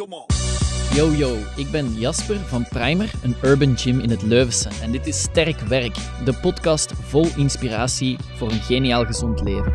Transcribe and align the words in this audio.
Yo 0.00 1.10
yo, 1.10 1.36
ik 1.56 1.70
ben 1.70 1.92
Jasper 1.92 2.36
van 2.36 2.68
Primer, 2.68 3.12
een 3.22 3.34
urban 3.42 3.76
gym 3.76 3.98
in 3.98 4.10
het 4.10 4.22
Leuvense. 4.22 4.68
En 4.82 4.92
dit 4.92 5.06
is 5.06 5.22
Sterk 5.22 5.60
Werk, 5.60 5.94
de 6.24 6.38
podcast 6.40 6.92
vol 6.92 7.26
inspiratie 7.36 8.18
voor 8.36 8.50
een 8.50 8.60
geniaal 8.60 9.04
gezond 9.04 9.40
leven. 9.40 9.72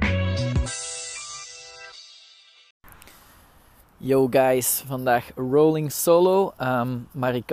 Yo 3.97 4.27
guys, 4.27 4.83
vandaag 4.87 5.31
rolling 5.35 5.91
solo. 5.91 6.53
Ehm, 6.57 6.97
maar 7.11 7.35
ik, 7.35 7.49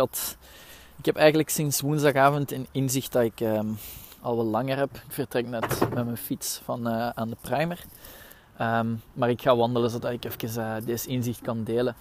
heb 1.02 1.16
eigenlijk 1.16 1.48
sinds 1.48 1.80
woensdagavond 1.80 2.52
een 2.52 2.66
inzicht 2.70 3.12
dat 3.12 3.22
ik 3.22 3.40
ehm, 3.40 3.66
al 4.20 4.36
wel 4.36 4.46
langer 4.46 4.76
heb. 4.76 4.94
Ik 4.94 5.12
vertrek 5.12 5.46
net 5.46 5.80
met 5.80 6.04
mijn 6.04 6.16
fiets 6.16 6.60
van 6.64 6.88
uh, 6.88 7.08
aan 7.08 7.28
de 7.28 7.36
Primer. 7.40 7.84
Ehm, 8.56 8.94
maar 9.12 9.30
ik 9.30 9.42
ga 9.42 9.56
wandelen 9.56 9.90
zodat 9.90 10.12
ik 10.12 10.24
even 10.24 10.62
uh, 10.62 10.86
deze 10.86 11.08
inzicht 11.08 11.40
kan 11.40 11.64
delen. 11.64 11.96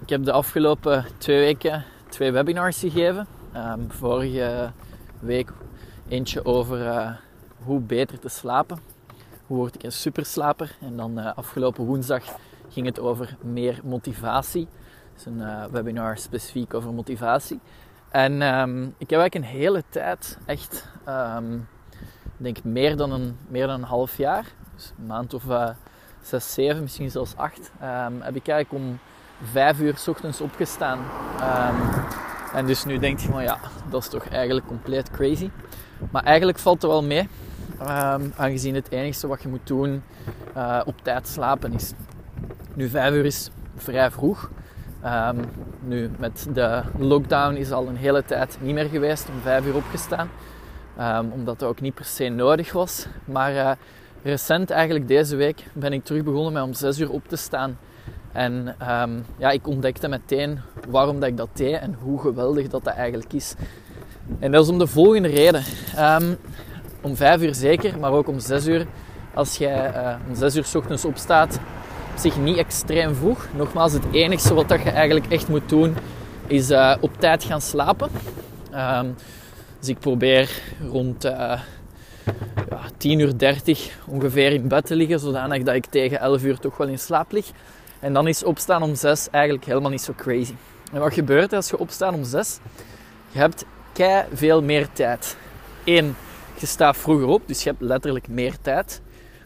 Ik 0.00 0.08
heb 0.08 0.24
de 0.24 0.32
afgelopen 0.32 1.04
twee 1.18 1.38
weken 1.38 1.84
twee 2.08 2.32
webinars 2.32 2.78
gegeven. 2.78 3.26
Um, 3.56 3.90
vorige 3.90 4.72
week 5.20 5.52
eentje 6.08 6.44
over 6.44 6.86
uh, 6.86 7.10
hoe 7.64 7.80
beter 7.80 8.18
te 8.18 8.28
slapen. 8.28 8.78
Hoe 9.46 9.56
word 9.56 9.74
ik 9.74 9.82
een 9.82 9.92
superslaper? 9.92 10.76
En 10.80 10.96
dan 10.96 11.18
uh, 11.18 11.32
afgelopen 11.34 11.84
woensdag 11.84 12.24
ging 12.68 12.86
het 12.86 12.98
over 12.98 13.36
meer 13.40 13.80
motivatie. 13.84 14.68
Is 15.16 15.26
een 15.26 15.38
uh, 15.38 15.64
webinar 15.64 16.18
specifiek 16.18 16.74
over 16.74 16.92
motivatie. 16.92 17.60
En 18.08 18.42
um, 18.42 18.94
ik 18.98 19.10
heb 19.10 19.20
eigenlijk 19.20 19.34
een 19.34 19.58
hele 19.58 19.82
tijd, 19.88 20.38
echt, 20.46 20.88
um, 21.08 21.68
denk 22.36 22.64
meer 22.64 22.96
dan, 22.96 23.12
een, 23.12 23.36
meer 23.48 23.66
dan 23.66 23.80
een 23.80 23.88
half 23.88 24.16
jaar, 24.16 24.46
dus 24.74 24.92
een 24.98 25.06
maand 25.06 25.34
of 25.34 25.44
zes, 26.22 26.52
zeven, 26.52 26.82
misschien 26.82 27.10
zelfs 27.10 27.36
acht, 27.36 27.70
heb 28.20 28.36
ik 28.36 28.48
eigenlijk 28.48 28.84
om 28.84 28.98
vijf 29.52 29.80
uur 29.80 29.96
s 29.96 30.08
ochtends 30.08 30.40
opgestaan. 30.40 30.98
Um, 30.98 32.04
en 32.52 32.66
dus 32.66 32.84
nu 32.84 32.98
denk 32.98 33.18
je 33.18 33.28
van 33.28 33.42
ja, 33.42 33.58
dat 33.90 34.02
is 34.02 34.08
toch 34.08 34.28
eigenlijk 34.28 34.66
compleet 34.66 35.10
crazy. 35.10 35.50
Maar 36.10 36.22
eigenlijk 36.22 36.58
valt 36.58 36.82
het 36.82 36.90
wel 36.90 37.02
mee. 37.02 37.28
Um, 37.80 38.32
aangezien 38.36 38.74
het 38.74 38.90
enige 38.90 39.26
wat 39.26 39.42
je 39.42 39.48
moet 39.48 39.66
doen 39.66 40.02
uh, 40.56 40.80
op 40.84 40.94
tijd 41.02 41.28
slapen 41.28 41.72
is. 41.72 41.92
Nu 42.74 42.88
vijf 42.88 43.14
uur 43.14 43.24
is 43.24 43.50
vrij 43.76 44.10
vroeg. 44.10 44.50
Um, 45.04 45.44
nu 45.80 46.10
met 46.18 46.46
de 46.52 46.82
lockdown 46.98 47.54
is 47.54 47.72
al 47.72 47.88
een 47.88 47.96
hele 47.96 48.24
tijd 48.24 48.58
niet 48.60 48.74
meer 48.74 48.88
geweest 48.88 49.28
om 49.28 49.40
vijf 49.40 49.66
uur 49.66 49.74
opgestaan. 49.74 50.30
omdat 51.32 51.58
dat 51.58 51.68
ook 51.68 51.80
niet 51.80 51.94
per 51.94 52.04
se 52.04 52.28
nodig 52.28 52.72
was. 52.72 53.06
Maar 53.24 53.52
uh, 53.52 53.70
recent 54.22 54.70
eigenlijk 54.70 55.08
deze 55.08 55.36
week 55.36 55.64
ben 55.72 55.92
ik 55.92 56.04
terug 56.04 56.22
begonnen 56.22 56.52
met 56.52 56.62
om 56.62 56.74
zes 56.74 56.98
uur 56.98 57.10
op 57.10 57.28
te 57.28 57.36
staan. 57.36 57.78
En 58.32 58.76
um, 58.90 59.24
ja, 59.36 59.50
ik 59.50 59.66
ontdekte 59.66 60.08
meteen 60.08 60.60
waarom 60.88 61.20
dat 61.20 61.28
ik 61.28 61.36
dat 61.36 61.48
deed 61.52 61.78
en 61.78 61.96
hoe 62.00 62.20
geweldig 62.20 62.68
dat 62.68 62.84
dat 62.84 62.94
eigenlijk 62.94 63.32
is. 63.32 63.54
En 64.38 64.52
dat 64.52 64.64
is 64.64 64.70
om 64.70 64.78
de 64.78 64.86
volgende 64.86 65.28
reden. 65.28 65.62
Um, 65.98 66.36
om 67.00 67.16
vijf 67.16 67.42
uur 67.42 67.54
zeker, 67.54 67.98
maar 67.98 68.12
ook 68.12 68.28
om 68.28 68.40
zes 68.40 68.66
uur. 68.66 68.86
Als 69.34 69.56
jij 69.56 69.94
uh, 69.94 70.14
om 70.28 70.34
zes 70.34 70.56
uur 70.56 70.64
s 70.64 70.74
ochtends 70.74 71.04
opstaat, 71.04 71.60
op 72.12 72.18
zich 72.18 72.36
niet 72.36 72.56
extreem 72.56 73.14
vroeg. 73.14 73.48
Nogmaals, 73.56 73.92
het 73.92 74.04
enige 74.12 74.54
wat 74.54 74.68
dat 74.68 74.82
je 74.82 74.90
eigenlijk 74.90 75.26
echt 75.26 75.48
moet 75.48 75.68
doen, 75.68 75.96
is 76.46 76.70
uh, 76.70 76.94
op 77.00 77.10
tijd 77.18 77.44
gaan 77.44 77.60
slapen. 77.60 78.10
Um, 78.74 79.14
dus 79.78 79.88
ik 79.88 79.98
probeer 79.98 80.50
rond 80.90 81.22
ja, 81.22 81.60
10 83.02 83.18
uur 83.18 83.38
30 83.38 83.98
ongeveer 84.06 84.52
in 84.52 84.68
bed 84.68 84.86
te 84.86 84.94
liggen, 84.94 85.20
zodanig 85.20 85.62
dat 85.62 85.74
ik 85.74 85.86
tegen 85.86 86.20
11 86.20 86.42
uur 86.42 86.58
toch 86.58 86.76
wel 86.76 86.88
in 86.88 86.98
slaap 86.98 87.32
lig. 87.32 87.50
En 88.00 88.12
dan 88.12 88.28
is 88.28 88.44
opstaan 88.44 88.82
om 88.82 88.94
6 88.94 89.28
eigenlijk 89.30 89.64
helemaal 89.64 89.90
niet 89.90 90.00
zo 90.00 90.12
crazy. 90.16 90.54
En 90.92 91.00
wat 91.00 91.14
gebeurt 91.14 91.50
er 91.50 91.56
als 91.56 91.70
je 91.70 91.78
opstaat 91.78 92.14
om 92.14 92.24
6? 92.24 92.58
Je 93.30 93.38
hebt 93.38 93.64
kei 93.92 94.24
veel 94.32 94.62
meer 94.62 94.88
tijd. 94.92 95.36
Eén, 95.84 96.14
je 96.58 96.66
staat 96.66 96.96
vroeger 96.96 97.26
op, 97.26 97.42
dus 97.46 97.62
je 97.62 97.68
hebt 97.68 97.82
letterlijk 97.82 98.28
meer 98.28 98.56
tijd. 98.60 99.00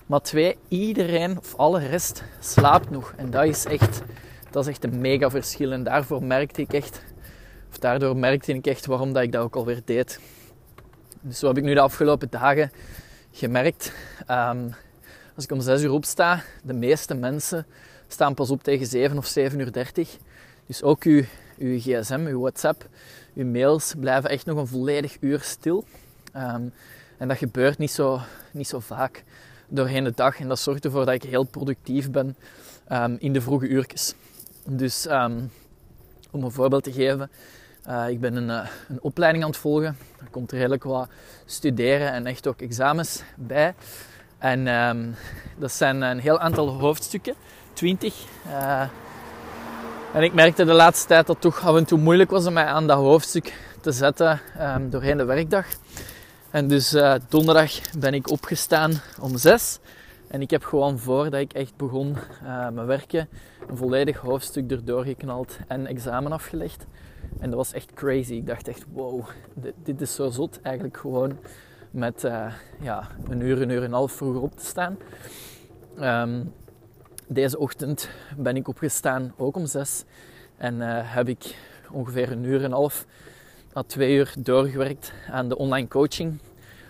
Maar 0.07 0.21
twee, 0.21 0.57
iedereen 0.69 1.39
of 1.39 1.55
alle 1.55 1.87
rest 1.87 2.25
slaapt 2.41 2.91
nog. 2.91 3.15
En 3.17 3.31
dat 3.31 3.45
is 3.45 3.65
echt, 3.65 4.03
dat 4.51 4.63
is 4.63 4.71
echt 4.71 4.85
een 4.85 5.01
mega 5.01 5.31
verschil. 5.31 5.73
En 5.73 5.83
daarvoor 5.83 6.23
merkte 6.23 6.61
ik 6.61 6.73
echt, 6.73 7.05
of 7.71 7.79
daardoor 7.79 8.17
merkte 8.17 8.53
ik 8.53 8.67
echt 8.67 8.87
waarom 8.87 9.13
dat 9.13 9.23
ik 9.23 9.33
dat 9.33 9.43
ook 9.43 9.57
alweer 9.57 9.81
deed. 9.85 10.21
Dus 11.21 11.39
zo 11.39 11.47
heb 11.47 11.57
ik 11.57 11.65
nu 11.65 11.75
de 11.75 11.81
afgelopen 11.81 12.31
dagen 12.31 12.71
gemerkt. 13.37 13.93
Um, 14.31 14.75
als 15.35 15.45
ik 15.45 15.51
om 15.51 15.61
6 15.61 15.83
uur 15.83 15.91
opsta, 15.91 16.43
de 16.63 16.73
meeste 16.73 17.15
mensen 17.15 17.67
staan 18.09 18.35
pas 18.35 18.51
op 18.51 18.63
tegen 18.63 18.87
7 18.87 19.17
of 19.17 19.27
7 19.27 19.59
uur 19.59 19.73
30. 19.73 20.17
Dus 20.67 20.83
ook 20.83 21.03
uw, 21.03 21.23
uw 21.59 21.79
gsm, 21.79 22.27
uw 22.27 22.41
whatsapp, 22.41 22.89
uw 23.35 23.47
mails 23.47 23.95
blijven 23.99 24.31
echt 24.31 24.47
nog 24.47 24.59
een 24.59 24.67
volledig 24.67 25.17
uur 25.21 25.41
stil. 25.41 25.85
Um, 26.37 26.73
en 27.19 27.29
dat 27.29 27.37
gebeurt 27.37 27.79
niet 27.79 27.91
zo, 27.91 28.21
niet 28.51 28.69
zo 28.69 28.81
vaak 28.81 29.25
doorheen 29.69 30.05
de 30.05 30.13
dag. 30.15 30.41
En 30.41 30.49
dat 30.49 30.59
zorgt 30.59 30.85
ervoor 30.85 31.05
dat 31.05 31.15
ik 31.15 31.23
heel 31.23 31.45
productief 31.45 32.11
ben 32.11 32.37
um, 32.93 33.17
in 33.19 33.33
de 33.33 33.41
vroege 33.41 33.69
uurtjes. 33.69 34.15
Dus 34.65 35.07
om 36.31 36.43
een 36.45 36.51
voorbeeld 36.51 36.85
te 36.85 36.93
geven, 36.93 37.31
uh, 37.89 38.09
ik 38.09 38.21
ben 38.21 38.37
een, 38.37 38.49
uh, 38.49 38.69
een 38.89 38.99
opleiding 39.01 39.45
aan 39.45 39.51
het 39.51 39.59
volgen. 39.59 39.97
Er 40.21 40.31
komt 40.31 40.53
redelijk 40.53 40.85
wat 40.85 41.09
studeren 41.45 42.13
en 42.13 42.27
echt 42.27 42.47
ook 42.47 42.61
examens 42.61 43.23
bij. 43.35 43.75
En 44.39 44.67
um, 44.67 45.15
dat 45.59 45.73
zijn 45.73 46.03
een 46.03 46.19
heel 46.19 46.39
aantal 46.39 46.69
hoofdstukken. 46.69 47.35
20. 47.73 48.15
Uh, 48.47 48.81
en 50.15 50.23
ik 50.23 50.35
merkte 50.35 50.65
de 50.65 50.73
laatste 50.73 51.07
tijd 51.07 51.27
dat 51.27 51.43
het 51.43 51.45
toch 51.45 51.65
af 51.65 51.77
en 51.77 51.85
toe 51.85 51.99
moeilijk 51.99 52.31
was 52.31 52.47
om 52.47 52.53
mij 52.53 52.65
aan 52.65 52.87
dat 52.87 52.99
hoofdstuk 52.99 53.53
te 53.81 53.93
zetten 53.93 54.41
um, 54.61 54.91
doorheen 54.91 55.17
de 55.17 55.25
werkdag. 55.25 55.67
En 56.51 56.69
dus 56.69 56.97
donderdag 57.29 57.73
ben 57.99 58.15
ik 58.15 58.31
opgestaan 58.31 59.01
om 59.21 59.37
6. 59.37 59.79
En 60.29 60.41
ik 60.41 60.51
heb 60.51 60.65
gewoon 60.65 60.99
voordat 60.99 61.41
ik 61.41 61.53
echt 61.53 61.77
begon 61.77 62.17
mijn 62.73 62.87
werken 62.87 63.29
een 63.69 63.77
volledig 63.77 64.17
hoofdstuk 64.17 64.71
erdoor 64.71 65.05
geknald 65.05 65.59
en 65.67 65.87
examen 65.87 66.33
afgelegd. 66.33 66.87
En 67.39 67.51
dat 67.51 67.59
was 67.59 67.73
echt 67.73 67.93
crazy. 67.95 68.35
Ik 68.35 68.47
dacht 68.47 68.69
echt, 68.69 68.85
wow, 68.93 69.25
dit, 69.75 70.01
is 70.01 70.15
zo 70.15 70.31
zot 70.31 70.61
eigenlijk 70.63 70.97
gewoon 70.97 71.39
met 71.91 72.25
uh, 72.25 72.53
ja, 72.81 73.09
een 73.29 73.41
uur, 73.41 73.63
een 73.63 73.71
uur 73.71 73.79
en 73.79 73.85
een 73.85 73.93
half 73.93 74.13
vroeger 74.13 74.43
op 74.43 74.57
te 74.57 74.65
staan. 74.65 74.99
Um, 76.01 76.53
deze 77.27 77.59
ochtend 77.59 78.09
ben 78.37 78.57
ik 78.57 78.69
opgestaan, 78.69 79.33
ook 79.37 79.57
om 79.57 79.67
zes. 79.67 80.05
En 80.57 80.75
uh, 80.75 80.99
heb 81.03 81.29
ik 81.29 81.57
ongeveer 81.91 82.33
een 82.33 82.45
uur 82.45 82.59
en 82.59 82.65
een 82.65 82.73
half 82.73 83.07
à 83.77 83.83
twee 83.83 84.17
uur 84.17 84.35
doorgewerkt 84.39 85.13
aan 85.31 85.49
de 85.49 85.59
online 85.59 85.89
coaching. 85.89 86.39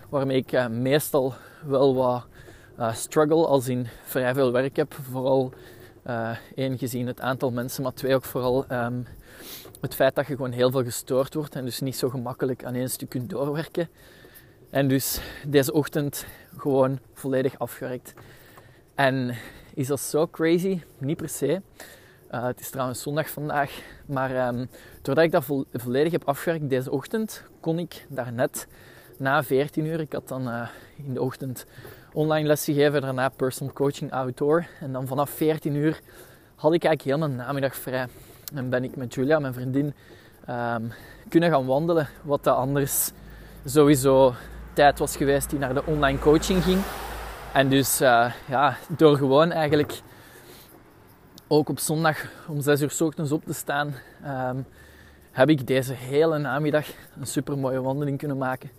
Waarmee 0.09 0.37
ik 0.37 0.51
uh, 0.51 0.67
meestal 0.67 1.33
wel 1.65 1.95
wat 1.95 2.25
struggle, 2.93 3.45
als 3.45 3.67
in 3.67 3.87
vrij 4.03 4.33
veel 4.33 4.51
werk 4.51 4.75
heb. 4.75 4.93
Vooral 5.11 5.53
één 6.55 6.77
gezien 6.77 7.07
het 7.07 7.21
aantal 7.21 7.51
mensen, 7.51 7.83
maar 7.83 7.93
twee 7.93 8.15
ook 8.15 8.23
vooral 8.23 8.65
um, 8.71 9.07
het 9.81 9.95
feit 9.95 10.15
dat 10.15 10.27
je 10.27 10.35
gewoon 10.35 10.51
heel 10.51 10.71
veel 10.71 10.83
gestoord 10.83 11.33
wordt 11.33 11.55
en 11.55 11.65
dus 11.65 11.79
niet 11.79 11.95
zo 11.95 12.09
gemakkelijk 12.09 12.63
aan 12.63 12.73
één 12.73 12.89
stuk 12.89 13.09
kunt 13.09 13.29
doorwerken. 13.29 13.89
En 14.69 14.87
dus 14.87 15.21
deze 15.47 15.73
ochtend 15.73 16.25
gewoon 16.57 16.99
volledig 17.13 17.59
afgewerkt. 17.59 18.13
En 18.95 19.35
is 19.73 19.87
dat 19.87 19.99
zo 19.99 20.27
crazy? 20.27 20.81
Niet 20.97 21.17
per 21.17 21.29
se. 21.29 21.61
Uh, 22.31 22.45
het 22.45 22.59
is 22.59 22.69
trouwens 22.69 23.01
zondag 23.01 23.29
vandaag. 23.29 23.81
Maar 24.05 24.47
um, 24.47 24.69
doordat 25.01 25.23
ik 25.23 25.31
dat 25.31 25.43
vo 25.43 25.65
volledig 25.73 26.11
heb 26.11 26.23
afgewerkt 26.23 26.69
deze 26.69 26.91
ochtend, 26.91 27.43
kon 27.59 27.79
ik 27.79 28.05
daarnet 28.09 28.67
na 29.17 29.43
14 29.43 29.85
uur, 29.85 29.99
ik 29.99 30.13
had 30.13 30.27
dan 30.27 30.47
uh, 30.47 30.67
in 30.95 31.13
de 31.13 31.21
ochtend 31.21 31.65
online 32.17 32.47
les 32.47 32.63
gegeven, 32.63 33.01
daarna 33.01 33.29
personal 33.29 33.73
coaching 33.73 34.11
outdoor. 34.11 34.65
En 34.79 34.91
dan 34.91 35.07
vanaf 35.07 35.29
14 35.29 35.75
uur 35.75 35.99
had 36.55 36.73
ik 36.73 36.83
eigenlijk 36.83 37.01
heel 37.01 37.27
mijn 37.27 37.47
namiddag 37.47 37.75
vrij. 37.75 38.07
En 38.55 38.69
ben 38.69 38.83
ik 38.83 38.95
met 38.95 39.13
Julia, 39.13 39.39
mijn 39.39 39.53
vriendin, 39.53 39.93
um, 40.49 40.91
kunnen 41.29 41.49
gaan 41.49 41.65
wandelen. 41.65 42.07
Wat 42.23 42.43
dat 42.43 42.55
anders 42.55 43.11
sowieso 43.65 44.33
tijd 44.73 44.99
was 44.99 45.17
geweest 45.17 45.49
die 45.49 45.59
naar 45.59 45.73
de 45.73 45.85
online 45.85 46.19
coaching 46.19 46.63
ging. 46.63 46.81
En 47.53 47.69
dus 47.69 48.01
uh, 48.01 48.33
ja, 48.47 48.77
door 48.97 49.17
gewoon 49.17 49.51
eigenlijk 49.51 49.99
ook 51.47 51.69
op 51.69 51.79
zondag 51.79 52.25
om 52.47 52.61
6 52.61 52.81
uur 52.81 52.91
s 52.91 53.01
ochtends 53.01 53.31
op 53.31 53.45
te 53.45 53.53
staan, 53.53 53.95
um, 54.25 54.65
heb 55.31 55.49
ik 55.49 55.67
deze 55.67 55.93
hele 55.93 56.37
namiddag 56.37 56.85
een 57.19 57.27
super 57.27 57.57
mooie 57.57 57.81
wandeling 57.81 58.17
kunnen 58.17 58.37
maken. 58.37 58.71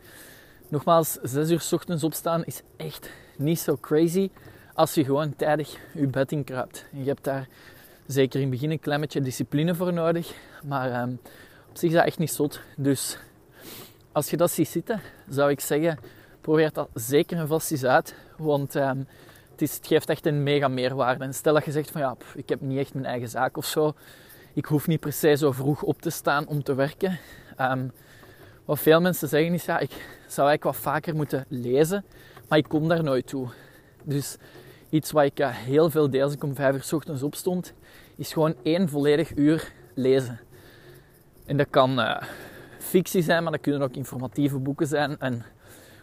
Nogmaals, 0.68 1.18
6 1.22 1.50
uur 1.50 1.60
s 1.60 1.72
ochtends 1.72 2.04
opstaan 2.04 2.44
is 2.44 2.62
echt 2.76 3.10
niet 3.38 3.58
zo 3.58 3.76
crazy 3.80 4.30
als 4.74 4.94
je 4.94 5.04
gewoon 5.04 5.36
tijdig 5.36 5.76
je 5.94 6.06
bed 6.06 6.32
in 6.32 6.44
kruipt. 6.44 6.84
Je 6.90 7.04
hebt 7.04 7.24
daar 7.24 7.48
zeker 8.06 8.40
in 8.40 8.46
het 8.46 8.50
begin 8.50 8.70
een 8.70 8.80
klein 8.80 9.00
beetje 9.00 9.20
discipline 9.20 9.74
voor 9.74 9.92
nodig, 9.92 10.34
maar 10.64 11.02
um, 11.02 11.20
op 11.68 11.76
zich 11.76 11.88
is 11.88 11.94
dat 11.94 12.04
echt 12.04 12.18
niet 12.18 12.32
zot. 12.32 12.60
Dus 12.76 13.18
als 14.12 14.30
je 14.30 14.36
dat 14.36 14.50
ziet 14.50 14.68
zitten, 14.68 15.00
zou 15.28 15.50
ik 15.50 15.60
zeggen, 15.60 15.98
probeer 16.40 16.72
dat 16.72 16.88
zeker 16.94 17.38
en 17.38 17.46
vast 17.46 17.70
eens 17.70 17.84
uit. 17.84 18.14
Want 18.36 18.74
um, 18.74 19.06
het, 19.50 19.62
is, 19.62 19.74
het 19.74 19.86
geeft 19.86 20.08
echt 20.08 20.26
een 20.26 20.42
mega 20.42 20.68
meerwaarde. 20.68 21.24
En 21.24 21.34
stel 21.34 21.54
dat 21.54 21.64
je 21.64 21.70
zegt 21.70 21.90
van 21.90 22.00
ja, 22.00 22.16
ik 22.34 22.48
heb 22.48 22.60
niet 22.60 22.78
echt 22.78 22.94
mijn 22.94 23.06
eigen 23.06 23.28
zaak 23.28 23.56
of 23.56 23.64
zo. 23.66 23.94
Ik 24.54 24.64
hoef 24.64 24.86
niet 24.86 25.00
per 25.00 25.12
se 25.12 25.36
zo 25.36 25.52
vroeg 25.52 25.82
op 25.82 26.02
te 26.02 26.10
staan 26.10 26.46
om 26.46 26.62
te 26.62 26.74
werken. 26.74 27.18
Um, 27.60 27.92
wat 28.64 28.78
veel 28.78 29.00
mensen 29.00 29.28
zeggen 29.28 29.54
is, 29.54 29.64
ja, 29.64 29.78
ik 29.78 29.90
zou 30.26 30.48
eigenlijk 30.48 30.64
wat 30.64 30.76
vaker 30.76 31.14
moeten 31.14 31.44
lezen, 31.48 32.04
maar 32.48 32.58
ik 32.58 32.68
kom 32.68 32.88
daar 32.88 33.02
nooit 33.02 33.26
toe. 33.26 33.48
Dus 34.04 34.36
iets 34.90 35.10
wat 35.10 35.24
ik 35.24 35.38
heel 35.44 35.90
veel 35.90 36.10
deed 36.10 36.22
als 36.22 36.32
ik 36.32 36.44
om 36.44 36.54
vijf 36.54 36.74
uur 36.74 36.82
s 36.82 36.92
ochtends 36.92 37.22
opstond, 37.22 37.74
is 38.16 38.32
gewoon 38.32 38.54
één 38.62 38.88
volledig 38.88 39.36
uur 39.36 39.72
lezen. 39.94 40.40
En 41.46 41.56
dat 41.56 41.66
kan 41.70 41.98
uh, 41.98 42.22
fictie 42.78 43.22
zijn, 43.22 43.42
maar 43.42 43.52
dat 43.52 43.60
kunnen 43.60 43.82
ook 43.82 43.96
informatieve 43.96 44.58
boeken 44.58 44.86
zijn. 44.86 45.18
En 45.18 45.44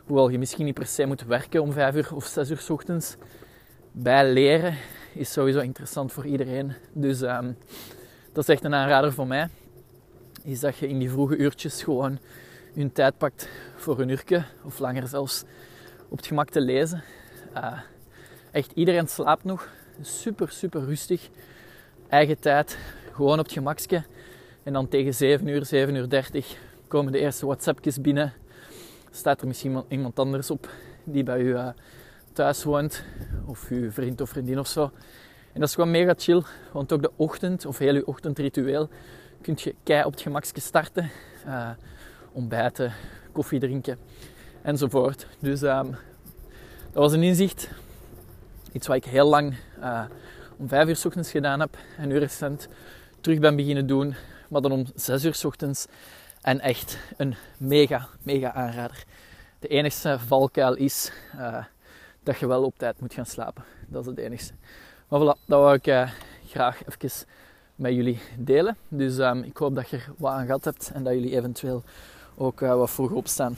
hoewel 0.06 0.30
je 0.30 0.39
misschien 0.39 0.65
niet 0.65 0.74
per 0.74 0.86
se 0.86 1.06
moet 1.06 1.24
werken 1.24 1.62
om 1.62 1.71
vijf 1.71 1.95
uur 1.95 2.15
of 2.15 2.25
zes 2.25 2.50
uur 2.50 2.57
s 2.57 2.69
ochtends, 2.69 3.15
bij 3.92 4.31
leren 4.31 4.77
is 5.13 5.31
sowieso 5.31 5.59
interessant 5.59 6.12
voor 6.12 6.25
iedereen. 6.25 6.74
Dus 6.94 7.21
um, 7.21 7.57
dat 8.31 8.44
is 8.44 8.50
echt 8.50 8.63
een 8.63 8.74
aanrader 8.74 9.13
voor 9.13 9.27
mij. 9.27 9.50
Is 10.44 10.59
dat 10.59 10.77
je 10.77 10.88
in 10.88 11.00
die 11.00 11.09
vroege 11.09 11.38
uurtjes 11.38 11.83
gewoon 11.83 12.19
je 12.74 12.92
tijd 12.92 13.18
pakt 13.18 13.50
voor 13.75 14.00
een 14.00 14.09
uurtje 14.09 14.44
of 14.63 14.80
langer 14.80 15.07
zelfs 15.07 15.44
op 16.10 16.18
het 16.18 16.28
gemak 16.28 16.50
te 16.50 16.62
lezen. 16.62 17.04
Uh, 17.56 17.80
echt 18.52 18.72
iedereen 18.74 19.07
slaapt 19.07 19.44
nog. 19.44 19.69
Super, 20.02 20.52
super 20.52 20.86
rustig. 20.86 21.30
Eigen 22.10 22.40
tijd. 22.40 22.78
Gewoon 23.12 23.40
op 23.40 23.46
het 23.46 23.54
gemakje. 23.54 24.04
En 24.63 24.74
dan 24.74 24.88
tegen 24.88 25.13
7 25.13 25.48
uur, 25.48 25.66
7 25.66 25.96
uur 25.96 26.10
30 26.10 26.57
komen 26.88 27.12
de 27.12 27.19
eerste 27.19 27.46
WhatsAppjes 27.46 28.02
binnen. 28.02 28.34
Staat 29.12 29.42
er 29.42 29.48
misschien 29.48 29.84
iemand 29.88 30.19
anders 30.19 30.52
op 30.52 30.69
die 31.04 31.24
bij 31.24 31.40
u 31.40 31.48
uh, 31.48 31.69
thuis 32.34 32.63
woont. 32.63 33.04
Of 33.46 33.69
uw 33.69 33.92
vriend 33.92 34.22
of 34.22 34.30
vriendin 34.30 34.60
of 34.60 34.68
zo. 34.68 34.84
En 35.54 35.60
dat 35.60 35.69
is 35.69 35.75
gewoon 35.75 35.92
mega 35.92 36.13
chill. 36.18 36.42
Want 36.72 36.94
ook 36.94 37.02
de 37.02 37.12
ochtend 37.16 37.66
of 37.66 37.78
heel 37.78 37.94
uw 37.94 38.04
ochtendritueel 38.06 38.90
kun 39.42 39.57
je 39.57 39.75
kei 39.84 40.04
op 40.04 40.12
het 40.12 40.22
gemakje 40.22 40.62
starten. 40.62 41.10
Uh, 41.48 41.69
ontbijten, 42.31 42.94
koffie 43.31 43.60
drinken 43.60 43.98
enzovoort. 44.66 45.28
Dus 45.40 45.62
um, 45.62 45.92
dat 46.92 47.04
was 47.04 47.14
een 47.14 47.24
inzicht. 47.24 47.70
Iets 48.72 48.88
wat 48.88 48.96
ik 48.96 49.06
heel 49.06 49.28
lang 49.28 49.56
uh, 49.80 50.04
om 50.58 50.68
vijf 50.68 50.88
uur 50.88 51.02
ochtends 51.06 51.32
gedaan 51.32 51.60
heb 51.60 51.78
en 51.98 52.08
nu 52.08 52.18
recent 52.18 52.68
terug 53.22 53.40
ben 53.40 53.56
beginnen 53.56 53.88
doen, 53.88 54.16
maar 54.50 54.62
dan 54.62 54.72
om 54.72 54.86
zes 54.96 55.24
uur 55.26 55.34
s 55.34 55.44
ochtends. 55.44 55.86
En 56.42 56.60
echt 56.60 56.98
een 57.18 57.36
mega, 57.58 58.08
mega 58.24 58.54
aanrader. 58.54 59.04
De 59.60 59.68
enige 59.68 60.20
valkuil 60.28 60.76
is 60.76 61.12
uh, 61.36 61.64
dat 62.24 62.38
je 62.38 62.48
wel 62.48 62.64
op 62.64 62.78
tijd 62.78 63.00
moet 63.00 63.14
gaan 63.14 63.26
slapen. 63.26 63.64
Dat 63.88 64.02
is 64.02 64.08
het 64.08 64.18
enige. 64.18 64.54
Maar 65.08 65.20
voilà, 65.20 65.46
dat 65.46 65.60
wou 65.60 65.74
ik 65.76 65.88
uh, 65.88 66.10
graag 66.48 66.82
even 66.88 67.26
met 67.76 67.94
jullie 67.94 68.20
delen. 68.38 68.78
Dus 68.88 69.18
um, 69.18 69.44
ik 69.44 69.58
hoop 69.58 69.76
dat 69.76 69.90
je 69.90 69.98
er 69.98 70.10
wat 70.18 70.32
aan 70.32 70.46
gehad 70.46 70.64
hebt 70.64 70.92
en 70.94 71.04
dat 71.04 71.14
jullie 71.14 71.38
eventueel 71.38 71.84
ook 72.36 72.60
wat 72.60 72.92
vroeg 72.92 73.12
opstaan. 73.12 73.58